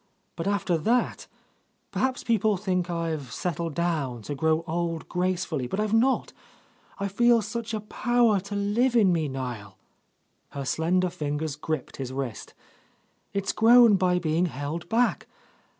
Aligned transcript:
But 0.35 0.47
after 0.47 0.79
that... 0.79 1.27
Perhaps 1.91 2.23
people 2.23 2.57
think 2.57 2.89
I've 2.89 3.31
settled 3.31 3.75
down 3.75 4.23
to 4.23 4.33
grow 4.33 4.63
old 4.65 5.07
gracefully, 5.07 5.67
but 5.67 5.79
I've 5.79 5.93
not. 5.93 6.33
I 6.97 7.07
feel 7.07 7.43
such 7.43 7.71
a 7.71 7.81
power 7.81 8.39
to 8.39 8.55
live 8.55 8.95
in 8.95 9.13
me, 9.13 9.27
Niel." 9.27 9.77
Her 10.53 10.65
slender 10.65 11.11
fingers 11.11 11.55
gripped 11.55 11.97
his 11.97 12.11
wrist. 12.11 12.55
"It's 13.31 13.51
grown 13.51 13.95
by 13.95 14.17
being 14.17 14.47
held 14.47 14.89
back. 14.89 15.27